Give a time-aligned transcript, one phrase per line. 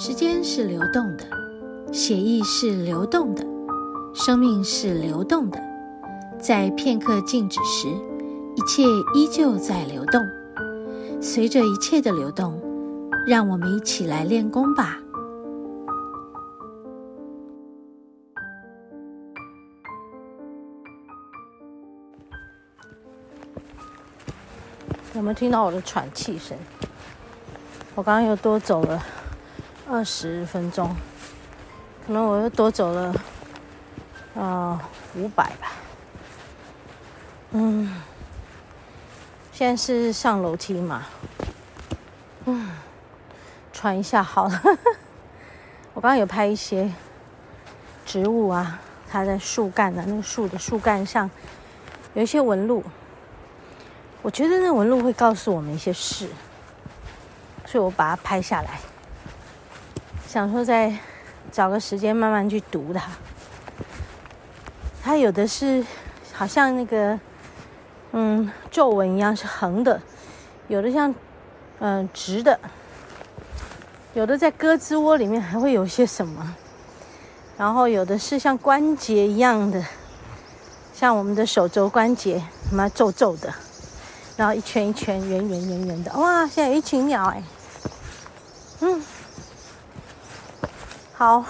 [0.00, 1.24] 时间是流动的，
[1.92, 3.44] 血液是流动的，
[4.14, 5.60] 生命是流动的。
[6.38, 7.88] 在片刻静止时，
[8.54, 10.24] 一切依旧在流动。
[11.20, 12.62] 随着一切的流动，
[13.26, 15.00] 让我们一起来练功吧。
[25.16, 26.56] 有没有听到我的喘气声？
[27.96, 29.02] 我刚刚又多走了。
[29.90, 30.94] 二十分钟，
[32.06, 33.14] 可能我又多走了，
[34.34, 34.78] 呃，
[35.14, 35.72] 五百吧。
[37.52, 38.02] 嗯，
[39.50, 41.06] 现在是上楼梯嘛，
[42.44, 42.70] 嗯，
[43.72, 44.62] 喘一下好了。
[45.94, 46.92] 我刚刚有拍一些
[48.04, 51.30] 植物啊，它在树干的那个树的树干上
[52.12, 52.84] 有一些纹路，
[54.20, 56.28] 我觉得那纹路会告诉我们一些事，
[57.64, 58.78] 所以我把它拍下来。
[60.28, 60.94] 想说再
[61.50, 63.10] 找个时间慢慢去读它。
[65.02, 65.82] 它有的是
[66.34, 67.18] 好像那个
[68.12, 70.02] 嗯皱纹一样是横的，
[70.66, 71.14] 有的像
[71.78, 72.60] 嗯直的，
[74.12, 76.54] 有的在胳肢窝里面还会有些什么，
[77.56, 79.82] 然后有的是像关节一样的，
[80.92, 83.50] 像我们的手肘关节，什么皱皱的，
[84.36, 86.12] 然后一圈一圈圆圆圆圆的。
[86.18, 87.42] 哇，现在一群鸟哎，
[88.80, 89.02] 嗯。
[91.18, 91.44] 好，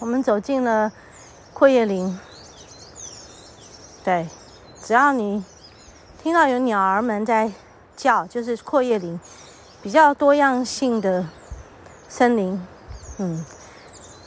[0.00, 0.90] 我们走进了
[1.52, 2.18] 阔叶林。
[4.02, 4.28] 对，
[4.82, 5.44] 只要你
[6.20, 7.52] 听到有鸟儿们在
[7.96, 9.20] 叫，就是阔叶林，
[9.80, 11.28] 比较多样性的
[12.08, 12.60] 森林，
[13.18, 13.46] 嗯，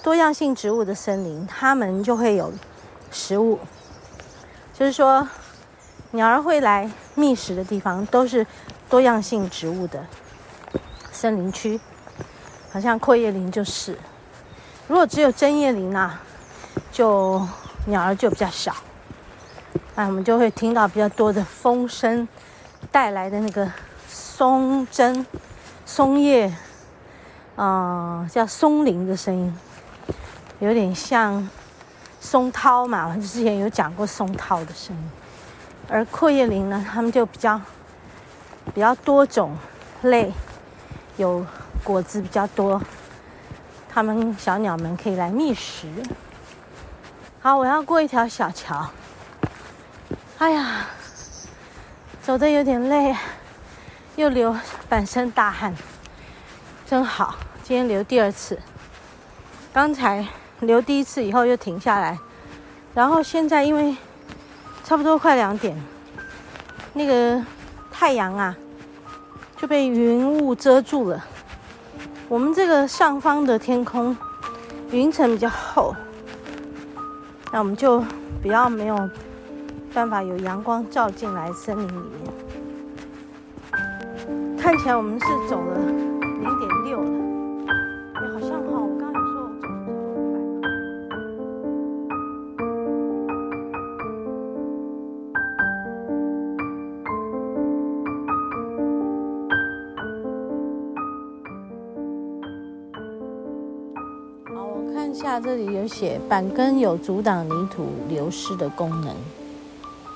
[0.02, 2.54] 多样性植物的森林，它们就会有
[3.12, 3.59] 食物。
[4.74, 5.28] 就是说，
[6.12, 8.48] 鸟儿会来觅食的地方，都是
[8.90, 10.06] 多样性植物的
[11.12, 11.78] 森林区，
[12.72, 14.00] 好像阔叶林就是。
[14.88, 16.18] 如果只有针叶林啊，
[16.94, 17.46] 就
[17.88, 18.74] 鸟儿就比较少，
[19.96, 22.25] 那我们就会听到比较多的风声
[22.90, 23.70] 带来的那个
[24.08, 25.25] 松针、
[25.86, 26.48] 松叶，
[27.58, 29.53] 啊、呃，叫松林的声音，
[30.59, 31.50] 有点像
[32.22, 33.14] 松涛嘛。
[33.14, 35.12] 我之前有讲过松涛的声音，
[35.90, 37.59] 而阔叶林呢，它们就比较
[38.74, 39.54] 比较多种
[40.04, 40.31] 类，
[41.18, 41.46] 有
[41.84, 42.81] 果子比较多。
[43.97, 45.88] 他们小鸟们可以来觅食。
[47.41, 48.88] 好，我要过一条小桥。
[50.38, 50.85] 哎呀，
[52.22, 53.16] 走的有点累，
[54.16, 54.56] 又流
[54.88, 55.75] 满身大汗，
[56.86, 57.38] 真好。
[57.63, 58.59] 今天流第二次，
[59.74, 60.24] 刚才
[60.59, 62.19] 流第一次以后又停下来，
[62.94, 63.97] 然后现在因为
[64.84, 65.75] 差不多快两点，
[66.94, 67.44] 那个
[67.91, 68.56] 太阳啊
[69.59, 71.25] 就被云雾遮住了。
[72.30, 74.16] 我们这个上方的天空
[74.92, 75.96] 云层比较厚，
[77.54, 78.04] 那我们就
[78.44, 79.10] 比较没有
[79.94, 82.34] 办法有阳光照进来森林里面。
[84.58, 87.27] 看起来我们是走了零点六了。
[105.47, 109.16] 这里有写板根有阻挡泥土流失的功能。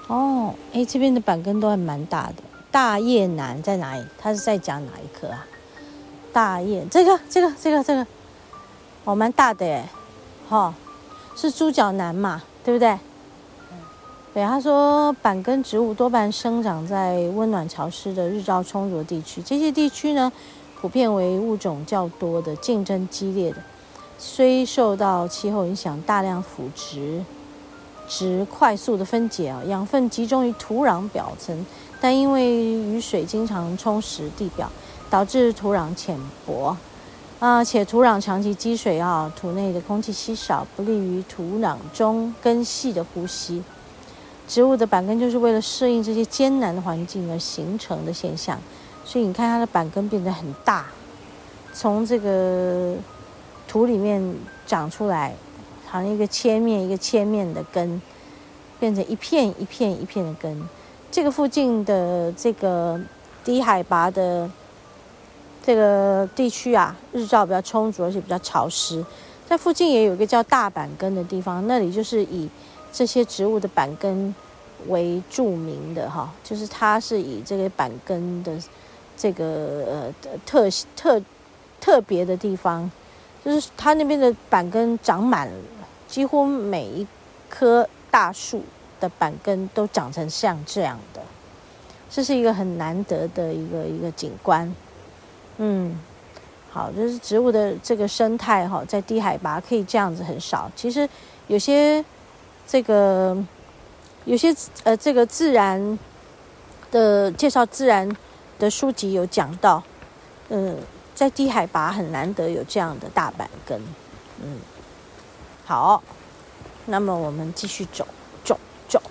[0.07, 2.43] 哦，哎，这边的板根都还蛮大的。
[2.69, 4.05] 大叶楠在哪里？
[4.17, 5.47] 它是在讲哪一棵啊？
[6.33, 8.05] 大叶，这个，这个，这个，这个，
[9.05, 9.87] 哦，蛮大的哎。
[10.49, 10.73] 哈、哦，
[11.33, 12.43] 是猪脚楠嘛？
[12.65, 12.99] 对不对？
[14.33, 20.29] 对，他说板根植物多半生长在温暖潮湿的日照充足地区，这些地区呢，
[20.81, 23.63] 普遍为物种较多的、竞争激烈的。
[24.23, 27.25] 虽受到气候影响，大量腐殖
[28.07, 31.65] 质快速的分解啊，养分集中于土壤表层，
[31.99, 34.71] 但因为雨水经常充实地表，
[35.09, 36.15] 导致土壤浅
[36.45, 36.77] 薄
[37.39, 43.63] 啊，且土壤长期积水啊，土内的空气稀少，不利于土壤中根系的呼吸。
[44.47, 48.59] 植物的板根就是为了适应这些艰难的环境而形成的现象，
[49.03, 50.85] 所以你看它的板根变得很大，
[51.73, 52.95] 从这个。
[53.71, 54.21] 土里面
[54.67, 55.33] 长出来，
[55.87, 58.01] 好像一个切面一个切面的根，
[58.81, 60.61] 变成一片一片一片的根。
[61.09, 62.99] 这个附近的这个
[63.45, 64.51] 低海拔的
[65.63, 69.05] 这个地区啊，日照比较充足，而且比较潮湿，
[69.47, 72.49] 在附近也有一个叫大板根的地方，那里就是以
[72.91, 74.35] 这些植物的板根
[74.89, 78.51] 为著名的哈，就是它是以这个板根的
[79.15, 81.21] 这个呃特特
[81.79, 82.91] 特别的地方，
[83.43, 85.49] 就是它那边的板根长满，
[86.07, 87.07] 几乎每一
[87.49, 88.63] 棵大树
[88.99, 91.21] 的板根都长成像这样的，
[92.09, 94.73] 这是一个很难得的一个一个景观，
[95.57, 95.99] 嗯。
[96.73, 100.71] 好，就是植物的这个生态哈，在低海拔可以这样子很少。
[100.73, 101.05] 其实
[101.47, 102.01] 有些
[102.65, 103.37] 这个
[104.23, 104.55] 有些
[104.85, 105.99] 呃这个自然
[106.89, 108.09] 的介绍自然
[108.57, 109.83] 的书籍有讲到，
[110.47, 110.77] 嗯，
[111.13, 113.79] 在低海拔很难得有这样的大板根，
[114.43, 114.57] 嗯，
[115.65, 116.01] 好，
[116.85, 118.07] 那么我们继续走
[118.43, 118.57] 走
[118.89, 119.01] 走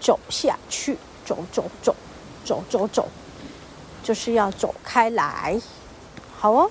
[0.00, 1.94] 走下去，走走走
[2.44, 3.08] 走走走，
[4.02, 5.60] 就是要走开来。
[6.38, 6.70] 好哦，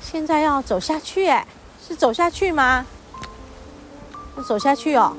[0.00, 1.46] 现在要走下去哎，
[1.86, 2.86] 是走下去吗？
[4.36, 5.14] 是走下去哦。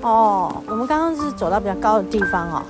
[0.00, 2.62] 哦，我们刚刚是走到比较高的地方哦。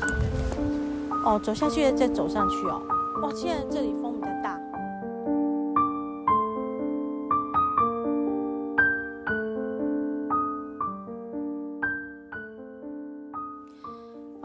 [1.24, 2.82] 哦，走下去再走上去哦。
[3.22, 3.94] 哇，现在这里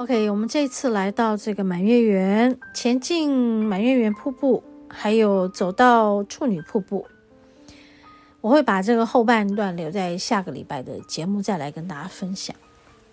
[0.05, 3.27] OK，我们这次来到这个满月园，前进
[3.65, 4.63] 满月园瀑布。
[4.87, 7.07] 还有走到处女瀑布，
[8.39, 12.55] 我会把这个后半段留在下个礼拜的节目再来跟大家分享。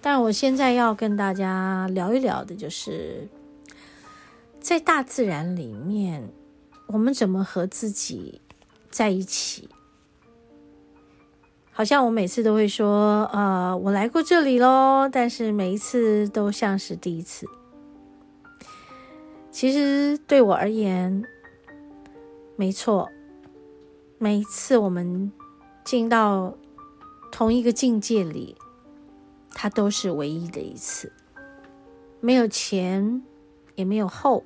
[0.03, 3.27] 但我现在要跟大家聊一聊的，就是
[4.61, 6.29] 在大自然里面，
[6.89, 8.39] 我们怎么和自己
[8.91, 9.67] 在一起？
[11.75, 17.47] 好像我每次都会说，呃，我来过这里喽，但是每一次都像是第一次。
[19.51, 21.25] 其实对我而言，
[22.57, 23.09] 没错，
[24.19, 25.33] 每一次我们
[25.83, 26.55] 进到
[27.31, 28.55] 同一个境界里，
[29.55, 31.11] 它都是唯一的一次，
[32.21, 33.23] 没有前，
[33.75, 34.45] 也没有后，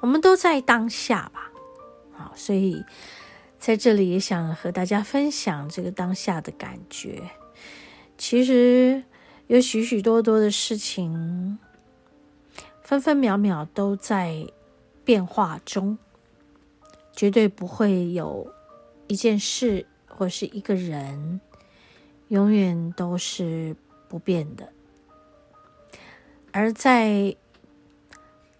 [0.00, 1.50] 我们都在当下吧。
[2.12, 2.84] 好，所以
[3.62, 7.22] 在这里也想和大家分享这个当下的感觉。
[8.18, 9.04] 其实
[9.46, 11.60] 有许许多多的事情，
[12.82, 14.48] 分分秒秒都在。
[15.04, 15.98] 变化中，
[17.12, 18.54] 绝对不会有
[19.08, 21.40] 一件事或是一个人
[22.28, 23.74] 永远都是
[24.06, 24.72] 不变的。
[26.52, 27.34] 而在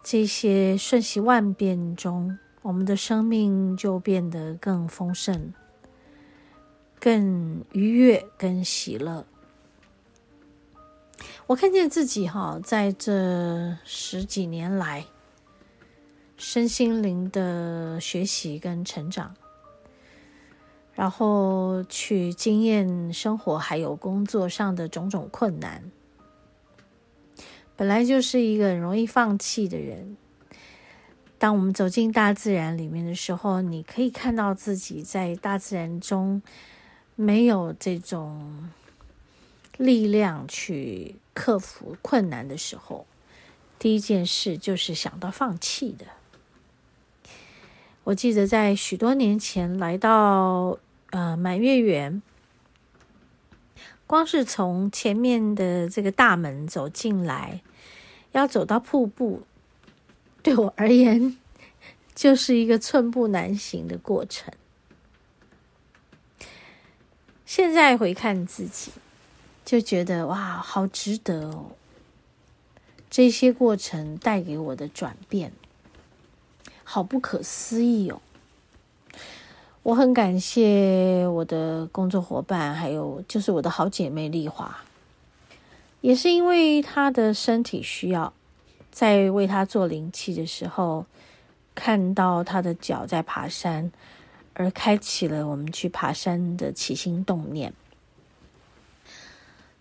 [0.02, 5.52] 这些瞬息万变中，我们的生命就变得更丰盛、
[6.98, 9.26] 更愉悦、更喜乐。
[11.46, 15.04] 我看见自己哈，在这十几年来。
[16.38, 19.32] 身心灵的学习跟成长，
[20.92, 25.92] 然后去经验生活还有工作上的种种困难。
[27.76, 30.16] 本来就是一个很容易放弃的人。
[31.42, 36.40] 当我们走进大自然里面的时候，你可以看到自己在大自然中
[37.16, 38.70] 没有这种
[39.76, 43.08] 力量去克服困难的时候，
[43.76, 46.06] 第一件事就是想到放弃的。
[48.04, 50.78] 我记得在许多年前来到
[51.10, 52.22] 呃满月园，
[54.06, 57.62] 光是从前面的这个大门走进来，
[58.30, 59.42] 要走到瀑布，
[60.44, 61.36] 对我而言
[62.14, 64.52] 就是一个寸步难行的过程。
[67.46, 68.90] 现在回看自己，
[69.64, 71.72] 就觉得哇，好值得哦！
[73.08, 75.52] 这些过程带给我的转变。
[76.82, 78.20] 好不可思议哦！
[79.82, 84.84] 我很感谢我的工作伙伴，还有就是我的好姐妹丽华，
[86.00, 88.32] 也是因为她的身体需要，
[88.92, 91.04] 在为他做灵气的时候，
[91.74, 93.90] 看到他的脚在爬山，
[94.54, 97.72] 而开启了我们去爬山的起心动念。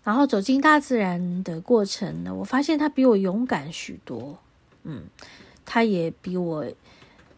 [0.02, 4.36] 然后走进大自然的过程呢，我发现他比我勇敢许多，
[4.82, 5.04] 嗯，
[5.64, 6.66] 他也比我。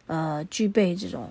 [0.07, 1.31] 呃，具备这种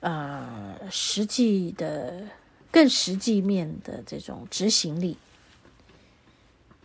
[0.00, 2.22] 呃实际的、
[2.70, 5.16] 更实际面的这种执行力。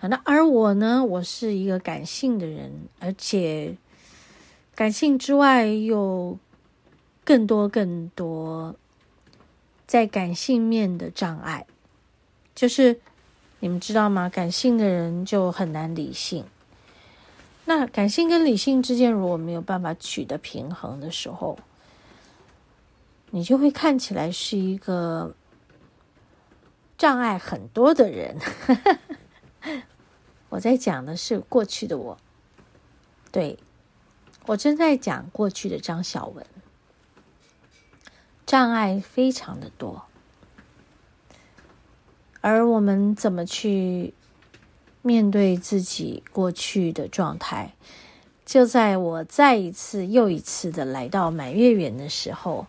[0.02, 3.76] 那而我呢，我是一个感性的人，而且
[4.76, 6.38] 感性之外又
[7.26, 8.76] 更多更多
[9.88, 11.66] 在感性面的障碍，
[12.54, 13.00] 就是
[13.60, 14.30] 你们知道吗？
[14.30, 16.46] 感性的人就很难理性。
[17.66, 21.58] 那感性跟理性之间如果没有办法取得平衡的时候，
[23.32, 25.36] 你就会看起来是一个
[26.98, 28.38] 障碍很多的人。
[30.50, 32.18] 我在讲的是过去的我，
[33.32, 33.58] 对，
[34.46, 36.46] 我正在讲过去的张小文，
[38.46, 40.04] 障碍非常的多，
[42.42, 44.14] 而我们怎么去
[45.02, 47.74] 面对自己过去的状态？
[48.46, 52.68] 就在我再一次又一次的来到满月圆的时候，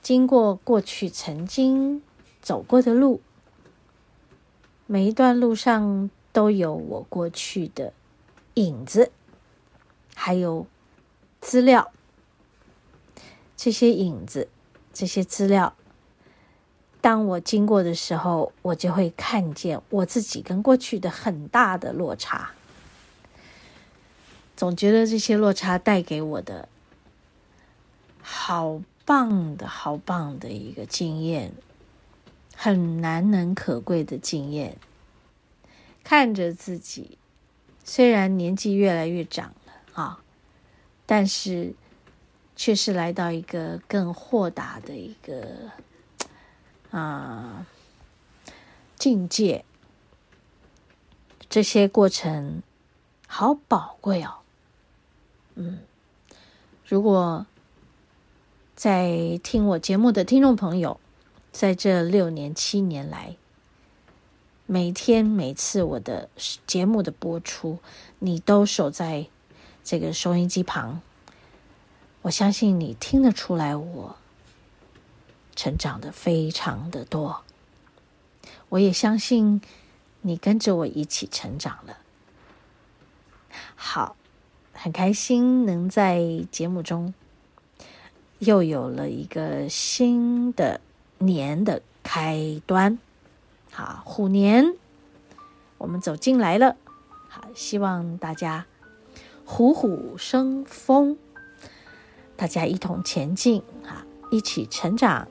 [0.00, 2.00] 经过过去曾经
[2.40, 3.20] 走过的路，
[4.90, 7.92] 每一段路上都有我过去的
[8.54, 9.12] 影子，
[10.14, 10.66] 还有
[11.42, 11.92] 资料。
[13.54, 14.48] 这些影子，
[14.94, 15.76] 这些资料，
[17.02, 22.52] 当我经过的时候，我就会看见我自己跟过去的很大的落差。
[24.56, 26.66] 总觉得这些落差带给我的
[28.22, 31.52] 好棒的好棒的一个经验，
[32.60, 34.76] 很难能可贵的经验。
[36.02, 37.16] 看着自己，
[37.84, 40.20] 虽然年纪越来越长了啊，
[41.06, 41.72] 但是
[42.56, 45.70] 却是来到一个更豁达的一个
[46.90, 47.64] 啊
[48.96, 49.64] 境界。
[51.48, 52.64] 这些过程
[53.28, 54.38] 好宝贵哦。
[55.54, 55.78] 嗯，
[56.84, 57.46] 如果
[58.74, 60.98] 在听我节目的听众朋友，
[61.58, 63.34] 在这六年七年来，
[64.64, 66.28] 每天每次我的
[66.68, 67.80] 节目的播出，
[68.20, 69.26] 你都守在
[69.82, 71.00] 这个收音机旁，
[72.22, 74.16] 我相信你听得出来，我
[75.56, 77.42] 成长的非常的多。
[78.68, 79.60] 我也相信
[80.20, 81.98] 你跟着我一起成长了。
[83.74, 84.14] 好。
[84.72, 87.12] 很开心能在节目中
[88.38, 90.80] 又有了一个新的
[91.18, 92.98] 年的开端。
[93.70, 94.74] 好，虎年
[95.76, 96.76] 我们走进来了。
[97.28, 98.66] 好，希望大家
[99.44, 101.18] 虎虎生风，
[102.36, 105.28] 大家一同前进，哈，一起成长，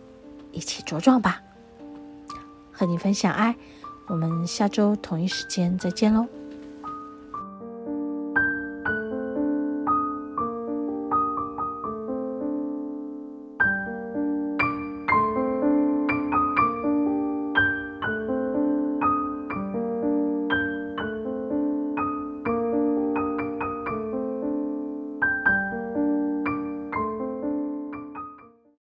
[0.51, 1.41] 一起茁壮吧。
[2.72, 3.56] 和你分享爱，
[4.08, 6.27] 我们下周同一时间再见喽。